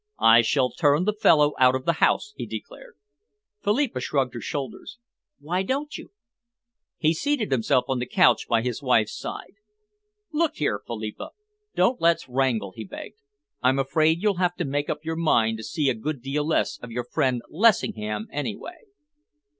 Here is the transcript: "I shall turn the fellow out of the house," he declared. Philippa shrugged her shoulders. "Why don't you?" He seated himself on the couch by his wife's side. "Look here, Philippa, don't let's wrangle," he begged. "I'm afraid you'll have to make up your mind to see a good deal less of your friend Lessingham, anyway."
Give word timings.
"I 0.17 0.41
shall 0.41 0.71
turn 0.71 1.03
the 1.03 1.13
fellow 1.13 1.53
out 1.59 1.75
of 1.75 1.85
the 1.85 1.93
house," 2.01 2.33
he 2.35 2.47
declared. 2.47 2.95
Philippa 3.63 3.99
shrugged 3.99 4.33
her 4.33 4.41
shoulders. 4.41 4.97
"Why 5.37 5.61
don't 5.61 5.95
you?" 5.95 6.09
He 6.97 7.13
seated 7.13 7.51
himself 7.51 7.85
on 7.87 7.99
the 7.99 8.07
couch 8.07 8.47
by 8.47 8.63
his 8.63 8.81
wife's 8.81 9.15
side. 9.15 9.57
"Look 10.33 10.55
here, 10.55 10.81
Philippa, 10.87 11.33
don't 11.75 12.01
let's 12.01 12.27
wrangle," 12.27 12.73
he 12.75 12.83
begged. 12.83 13.17
"I'm 13.61 13.77
afraid 13.77 14.23
you'll 14.23 14.37
have 14.37 14.55
to 14.55 14.65
make 14.65 14.89
up 14.89 15.05
your 15.05 15.15
mind 15.17 15.57
to 15.59 15.63
see 15.63 15.87
a 15.87 15.93
good 15.93 16.23
deal 16.23 16.47
less 16.47 16.79
of 16.79 16.89
your 16.89 17.03
friend 17.03 17.43
Lessingham, 17.51 18.25
anyway." 18.31 18.79